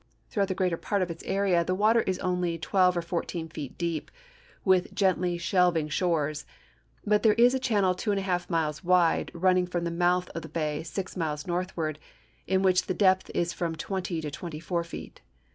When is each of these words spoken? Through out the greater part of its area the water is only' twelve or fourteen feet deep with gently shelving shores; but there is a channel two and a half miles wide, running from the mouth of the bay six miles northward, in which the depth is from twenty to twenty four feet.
Through 0.31 0.41
out 0.41 0.47
the 0.49 0.55
greater 0.55 0.77
part 0.77 1.03
of 1.03 1.11
its 1.11 1.23
area 1.25 1.63
the 1.63 1.75
water 1.75 2.01
is 2.01 2.17
only' 2.17 2.57
twelve 2.57 2.97
or 2.97 3.03
fourteen 3.03 3.47
feet 3.49 3.77
deep 3.77 4.09
with 4.65 4.95
gently 4.95 5.37
shelving 5.37 5.89
shores; 5.89 6.43
but 7.05 7.21
there 7.21 7.35
is 7.35 7.53
a 7.53 7.59
channel 7.59 7.93
two 7.93 8.09
and 8.09 8.19
a 8.19 8.23
half 8.23 8.49
miles 8.49 8.83
wide, 8.83 9.29
running 9.35 9.67
from 9.67 9.83
the 9.83 9.91
mouth 9.91 10.27
of 10.31 10.41
the 10.41 10.49
bay 10.49 10.81
six 10.81 11.15
miles 11.15 11.45
northward, 11.45 11.99
in 12.47 12.63
which 12.63 12.87
the 12.87 12.95
depth 12.95 13.29
is 13.35 13.53
from 13.53 13.75
twenty 13.75 14.19
to 14.21 14.31
twenty 14.31 14.59
four 14.59 14.83
feet. 14.83 15.21